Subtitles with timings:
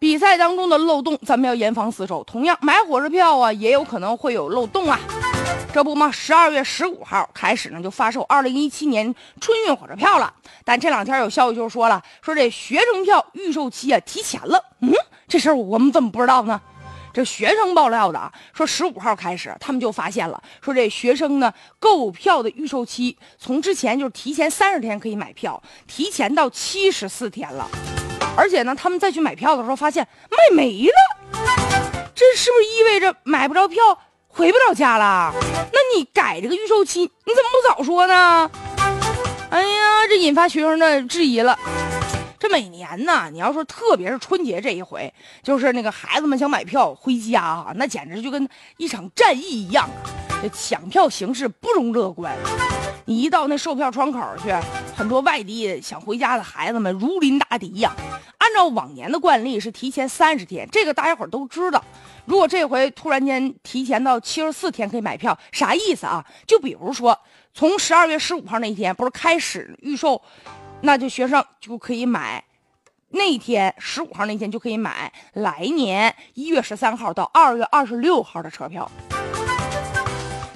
[0.00, 2.24] 比赛当中的漏洞，咱们要严防死守。
[2.24, 4.98] 同样，买火车票啊，也有可能会有漏洞啊。
[5.74, 10.32] 这不嘛，十二月十五号开始呢，就发售二零一七年春运火车票了。
[10.64, 14.64] 但这两天有消息就说了，说这学生票预售期啊提前了。
[14.80, 14.90] 嗯，
[15.28, 16.58] 这事儿我们怎么不知道呢？
[17.12, 27.68] 这学生爆料的啊，说十五号开始，他们就发现了，说这学生呢购票的预售期从之前就是提前三十天可以买票，提前到七十四天了。
[28.36, 30.94] 而且呢，他们再去买票的时候发现卖没了，
[32.14, 33.98] 这是不是意味着买不着票？
[34.32, 35.34] 回不了家了，
[35.72, 38.48] 那你改这个预售期，你怎么不早说呢？
[39.50, 41.58] 哎呀，这引发学生的质疑了。
[42.38, 45.12] 这每年呢，你要说特别是春节这一回，
[45.42, 49.90] 就是那个孩子们想买票回家啊，那简直就跟一场战役一样，
[50.40, 52.34] 这抢票形势不容乐观。
[53.06, 54.52] 你一到那售票窗口去，
[54.96, 57.92] 很多外地想回家的孩子们如临大敌呀。
[58.38, 61.82] 按照往年的惯例是提前三十天，这个大家伙都知道。
[62.24, 66.24] 如果这回突然间提前到七十四天可以买票，啥意思啊？
[66.46, 67.18] 就比如说
[67.52, 70.20] 从十二月十五号那一天不是开始预售，
[70.82, 72.42] 那就学生就可以买，
[73.10, 78.90] 那天十五号那天就可以买来年一月十三号到二月二十六号的车票。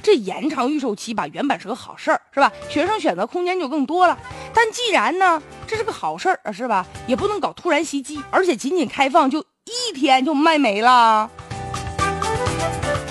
[0.05, 2.53] 这延长预售期吧，原本是个好事儿，是吧？
[2.69, 4.17] 学生选择空间就更多了。
[4.53, 6.87] 但既然呢，这是个好事儿，是吧？
[7.07, 11.31] 也不能搞突然袭击，而且仅仅开放就一天就卖没了。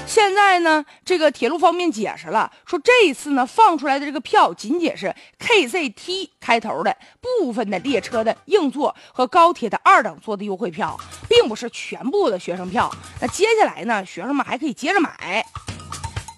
[0.06, 10.96] 现在呢，这个铁路方面解释了，说这一次呢放出来的这个票仅仅是 KZT 开头的部分的列车的硬座和高铁的二等座的优惠票，
[11.28, 12.94] 并不是全部的学生票。
[13.20, 15.44] 那接下来呢，学生们还可以接着买。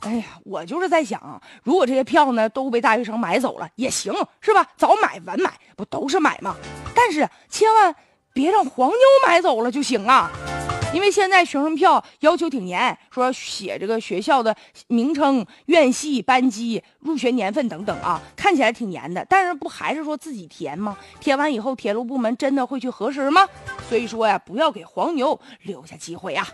[0.06, 4.66] 哎呀，我就是在想，如果这些票呢都被大学生买走了也行，是吧？
[4.78, 6.56] 早买晚买不都是买吗？
[6.95, 7.95] 但是千万
[8.31, 10.30] 别让黄牛买走了就行啊！
[10.94, 14.56] 因为现在学生票要求挺严，说写这个学校的
[14.88, 19.26] 名称、院系、班级、入学年份等等啊，看起来挺严的。
[19.27, 20.95] 但是不还是说自己填吗？
[21.20, 23.48] 填完以后，铁路部门真的会去核实吗？
[23.89, 26.48] 所以说呀，不要给黄牛留下机会啊！